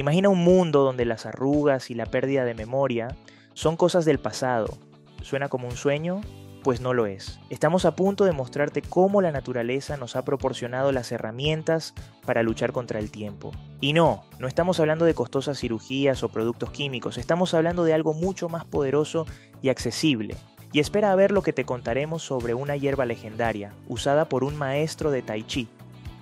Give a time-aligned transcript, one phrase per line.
[0.00, 3.18] Imagina un mundo donde las arrugas y la pérdida de memoria
[3.52, 4.78] son cosas del pasado.
[5.20, 6.22] ¿Suena como un sueño?
[6.62, 7.38] Pues no lo es.
[7.50, 11.92] Estamos a punto de mostrarte cómo la naturaleza nos ha proporcionado las herramientas
[12.24, 13.52] para luchar contra el tiempo.
[13.82, 18.14] Y no, no estamos hablando de costosas cirugías o productos químicos, estamos hablando de algo
[18.14, 19.26] mucho más poderoso
[19.60, 20.34] y accesible.
[20.72, 24.56] Y espera a ver lo que te contaremos sobre una hierba legendaria, usada por un
[24.56, 25.68] maestro de Tai Chi,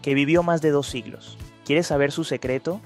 [0.03, 1.39] que vivió más de dos siglos.
[1.65, 2.81] ¿Quieres saber su secreto?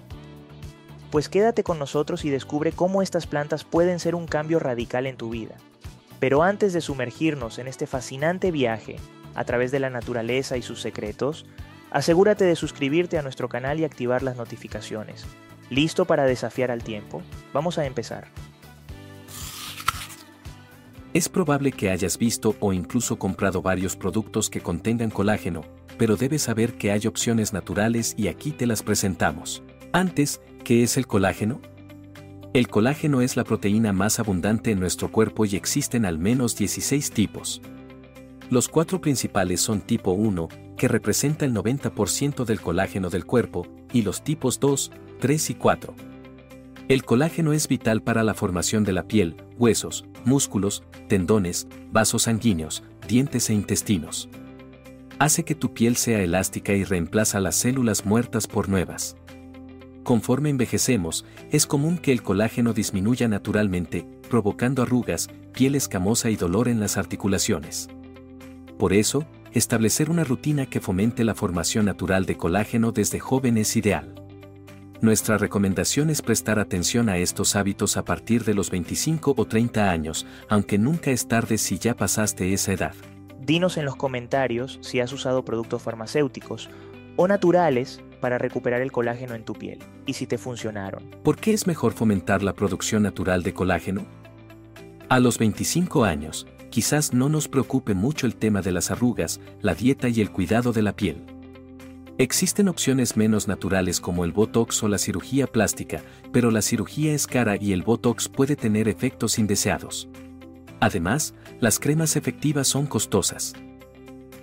[1.12, 5.18] Pues quédate con nosotros y descubre cómo estas plantas pueden ser un cambio radical en
[5.18, 5.57] tu vida.
[6.20, 8.96] Pero antes de sumergirnos en este fascinante viaje
[9.34, 11.44] a través de la naturaleza y sus secretos,
[11.90, 15.26] asegúrate de suscribirte a nuestro canal y activar las notificaciones.
[15.68, 17.20] ¿Listo para desafiar al tiempo?
[17.53, 18.29] Vamos a empezar.
[21.12, 25.61] Es probable que hayas visto o incluso comprado varios productos que contengan colágeno,
[25.98, 29.62] pero debes saber que hay opciones naturales y aquí te las presentamos.
[29.92, 31.61] Antes, ¿qué es el colágeno?
[32.52, 37.11] El colágeno es la proteína más abundante en nuestro cuerpo y existen al menos 16
[37.11, 37.62] tipos.
[38.50, 44.03] Los cuatro principales son tipo 1, que representa el 90% del colágeno del cuerpo, y
[44.03, 45.95] los tipos 2, 3 y 4.
[46.89, 52.83] El colágeno es vital para la formación de la piel, huesos, músculos, tendones, vasos sanguíneos,
[53.09, 54.28] dientes e intestinos.
[55.19, 59.17] Hace que tu piel sea elástica y reemplaza las células muertas por nuevas.
[60.03, 66.69] Conforme envejecemos, es común que el colágeno disminuya naturalmente, provocando arrugas, piel escamosa y dolor
[66.69, 67.89] en las articulaciones.
[68.78, 73.77] Por eso, establecer una rutina que fomente la formación natural de colágeno desde joven es
[73.77, 74.14] ideal.
[75.00, 79.91] Nuestra recomendación es prestar atención a estos hábitos a partir de los 25 o 30
[79.91, 82.94] años, aunque nunca es tarde si ya pasaste esa edad.
[83.41, 86.70] Dinos en los comentarios si has usado productos farmacéuticos
[87.16, 91.11] o naturales para recuperar el colágeno en tu piel y si te funcionaron.
[91.23, 94.06] ¿Por qué es mejor fomentar la producción natural de colágeno?
[95.11, 99.75] A los 25 años, quizás no nos preocupe mucho el tema de las arrugas, la
[99.75, 101.27] dieta y el cuidado de la piel.
[102.16, 106.03] Existen opciones menos naturales como el Botox o la cirugía plástica,
[106.33, 110.09] pero la cirugía es cara y el Botox puede tener efectos indeseados.
[110.78, 113.54] Además, las cremas efectivas son costosas.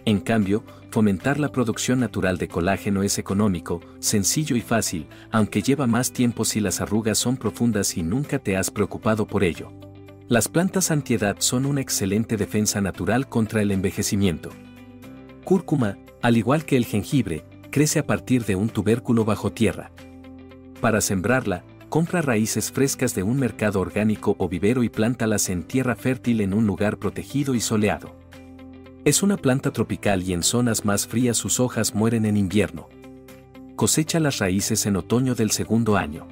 [0.06, 5.88] En cambio, fomentar la producción natural de colágeno es económico, sencillo y fácil, aunque lleva
[5.88, 9.72] más tiempo si las arrugas son profundas y nunca te has preocupado por ello.
[10.28, 14.50] Las plantas antiedad son una excelente defensa natural contra el envejecimiento.
[15.44, 19.92] Cúrcuma, al igual que el jengibre, crece a partir de un tubérculo bajo tierra.
[20.82, 25.96] Para sembrarla, compra raíces frescas de un mercado orgánico o vivero y plántalas en tierra
[25.96, 28.19] fértil en un lugar protegido y soleado.
[29.06, 32.90] Es una planta tropical y en zonas más frías sus hojas mueren en invierno.
[33.78, 36.28] Cosecha las raíces en otoño del segundo año.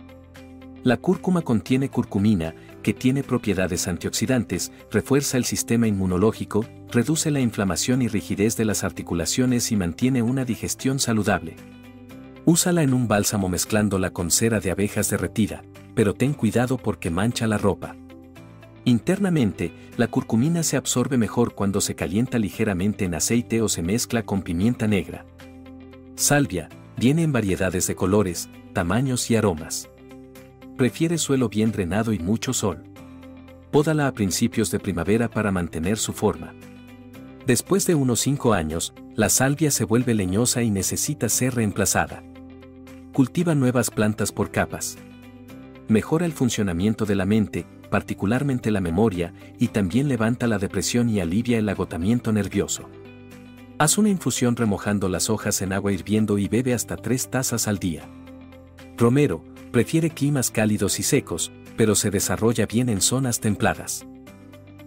[0.83, 8.01] La cúrcuma contiene curcumina, que tiene propiedades antioxidantes, refuerza el sistema inmunológico, reduce la inflamación
[8.01, 11.55] y rigidez de las articulaciones y mantiene una digestión saludable.
[12.44, 15.63] Úsala en un bálsamo mezclándola con cera de abejas derretida,
[15.95, 17.95] pero ten cuidado porque mancha la ropa.
[18.88, 24.24] Internamente, la curcumina se absorbe mejor cuando se calienta ligeramente en aceite o se mezcla
[24.24, 25.25] con pimienta negra.
[26.16, 29.90] Salvia, viene en variedades de colores, tamaños y aromas.
[30.78, 32.86] Prefiere suelo bien drenado y mucho sol.
[33.72, 36.53] Pódala a principios de primavera para mantener su forma.
[37.46, 42.24] Después de unos 5 años, la salvia se vuelve leñosa y necesita ser reemplazada.
[43.12, 44.97] Cultiva nuevas plantas por capas.
[45.90, 51.20] Mejora el funcionamiento de la mente, particularmente la memoria, y también levanta la depresión y
[51.20, 52.90] alivia el agotamiento nervioso.
[53.80, 57.78] Haz una infusión remojando las hojas en agua hirviendo y bebe hasta 3 tazas al
[57.78, 58.09] día.
[58.97, 64.08] Romero, prefiere climas cálidos y secos, pero se desarrolla bien en zonas templadas.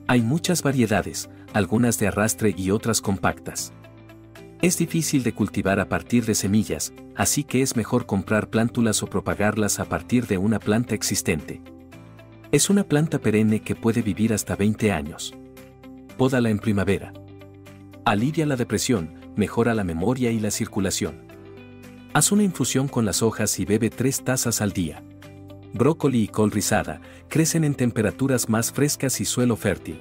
[0.08, 3.72] Hay muchas variedades, algunas de arrastre y otras compactas.
[4.60, 9.06] Es difícil de cultivar a partir de semillas, así que es mejor comprar plántulas o
[9.06, 11.62] propagarlas a partir de una planta existente.
[12.52, 15.32] Es una planta perenne que puede vivir hasta 20 años.
[16.18, 17.12] Pódala en primavera.
[18.04, 21.28] Alivia la depresión, mejora la memoria y la circulación.
[22.12, 25.04] Haz una infusión con las hojas y bebe 3 tazas al día.
[25.74, 30.00] Brócoli y col rizada crecen en temperaturas más frescas y suelo fértil.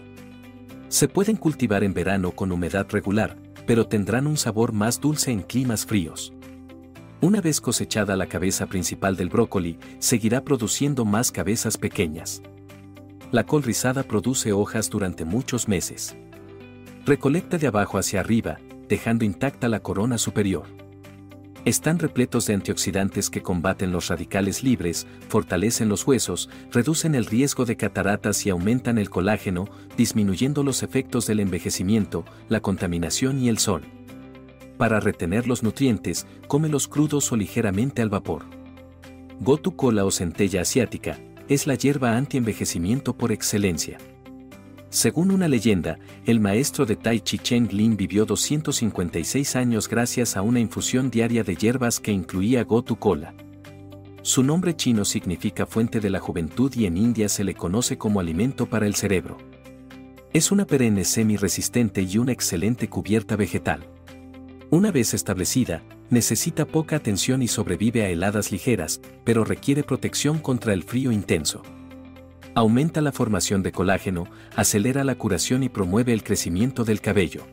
[0.88, 3.38] Se pueden cultivar en verano con humedad regular,
[3.68, 6.34] pero tendrán un sabor más dulce en climas fríos.
[7.22, 12.42] Una vez cosechada la cabeza principal del brócoli, seguirá produciendo más cabezas pequeñas.
[13.32, 16.16] La col rizada produce hojas durante muchos meses.
[17.06, 20.68] Recolecta de abajo hacia arriba, dejando intacta la corona superior.
[21.66, 27.66] Están repletos de antioxidantes que combaten los radicales libres, fortalecen los huesos, reducen el riesgo
[27.66, 29.68] de cataratas y aumentan el colágeno,
[29.98, 33.99] disminuyendo los efectos del envejecimiento, la contaminación y el sol.
[34.80, 38.46] Para retener los nutrientes, cómelos crudos o ligeramente al vapor.
[39.42, 43.98] Gotu cola o centella asiática es la hierba anti-envejecimiento por excelencia.
[44.90, 50.44] Según una leyenda, el maestro de Tai Chi Cheng Lin vivió 256 años gracias a
[50.44, 53.34] una infusión diaria de hierbas que incluía Gotu Kola.
[54.22, 58.22] Su nombre chino significa fuente de la juventud y en India se le conoce como
[58.22, 59.40] alimento para el cerebro.
[60.32, 63.86] Es una perenne semi-resistente y una excelente cubierta vegetal.
[64.72, 70.74] Una vez establecida, necesita poca atención y sobrevive a heladas ligeras, pero requiere protección contra
[70.74, 71.64] el frío intenso
[72.60, 77.46] aumenta la formación de colágeno, acelera la curación y promueve el crecimiento del cabello.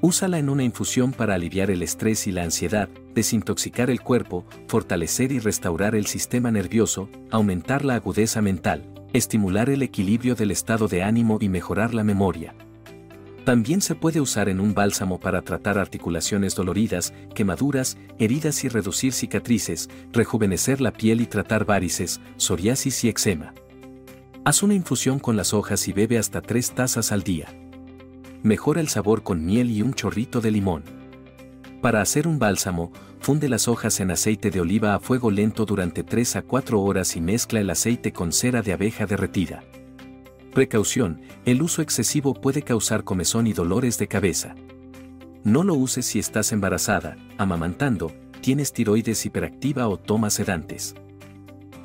[0.00, 5.32] Úsala en una infusión para aliviar el estrés y la ansiedad, desintoxicar el cuerpo, fortalecer
[5.32, 11.02] y restaurar el sistema nervioso, aumentar la agudeza mental, estimular el equilibrio del estado de
[11.02, 12.54] ánimo y mejorar la memoria.
[13.44, 19.12] También se puede usar en un bálsamo para tratar articulaciones doloridas, quemaduras, heridas y reducir
[19.12, 23.52] cicatrices, rejuvenecer la piel y tratar varices, psoriasis y eczema.
[24.46, 27.48] Haz una infusión con las hojas y bebe hasta 3 tazas al día.
[28.42, 30.84] Mejora el sabor con miel y un chorrito de limón.
[31.82, 36.02] Para hacer un bálsamo, funde las hojas en aceite de oliva a fuego lento durante
[36.02, 39.64] 3 a 4 horas y mezcla el aceite con cera de abeja derretida.
[40.54, 44.54] Precaución, el uso excesivo puede causar comezón y dolores de cabeza.
[45.42, 50.94] No lo uses si estás embarazada, amamantando, tienes tiroides hiperactiva o tomas sedantes.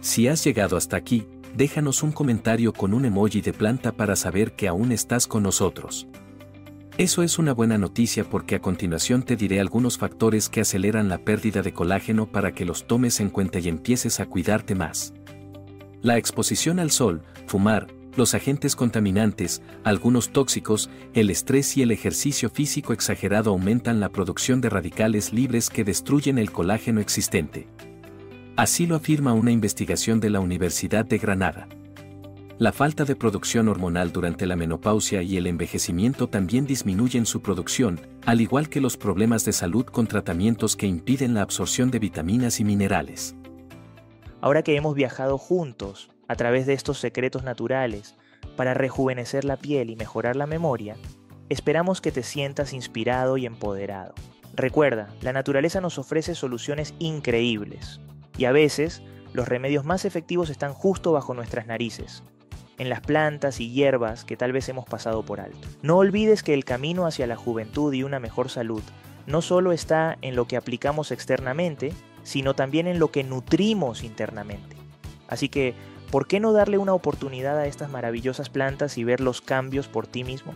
[0.02, 1.26] Si has llegado hasta aquí,
[1.58, 6.08] déjanos un comentario con un emoji de planta para saber que aún estás con nosotros.
[7.00, 11.18] Eso es una buena noticia porque a continuación te diré algunos factores que aceleran la
[11.18, 15.16] pérdida de colágeno para que los tomes en cuenta y empieces a cuidarte más.
[16.04, 22.50] La exposición al sol, fumar, los agentes contaminantes, algunos tóxicos, el estrés y el ejercicio
[22.50, 27.68] físico exagerado aumentan la producción de radicales libres que destruyen el colágeno existente.
[28.56, 31.68] Así lo afirma una investigación de la Universidad de Granada.
[32.58, 38.02] La falta de producción hormonal durante la menopausia y el envejecimiento también disminuyen su producción,
[38.26, 42.60] al igual que los problemas de salud con tratamientos que impiden la absorción de vitaminas
[42.60, 43.34] y minerales.
[44.42, 48.16] Ahora que hemos viajado juntos a través de estos secretos naturales
[48.56, 50.96] para rejuvenecer la piel y mejorar la memoria,
[51.50, 54.14] esperamos que te sientas inspirado y empoderado.
[54.54, 58.00] Recuerda, la naturaleza nos ofrece soluciones increíbles,
[58.38, 59.02] y a veces,
[59.34, 62.24] los remedios más efectivos están justo bajo nuestras narices,
[62.78, 65.68] en las plantas y hierbas que tal vez hemos pasado por alto.
[65.82, 68.84] No olvides que el camino hacia la juventud y una mejor salud
[69.26, 71.94] no solo está en lo que aplicamos externamente,
[72.24, 74.76] sino también en lo que nutrimos internamente.
[75.28, 75.76] Así que,
[76.12, 80.08] ¿por qué no darle una oportunidad a estas maravillosas plantas y ver los cambios por
[80.08, 80.54] ti mismo?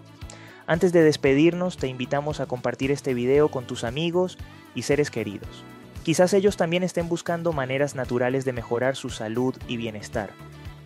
[0.66, 4.38] Antes de despedirnos, te invitamos a compartir este video con tus amigos
[4.76, 5.64] y seres queridos.
[6.04, 10.32] Quizás ellos también estén buscando maneras naturales de mejorar su salud y bienestar.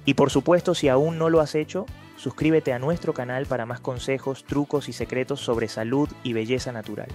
[0.06, 1.86] Y por supuesto, si aún no lo has hecho,
[2.16, 7.10] suscríbete a nuestro canal para más consejos, trucos y secretos sobre salud y belleza natural.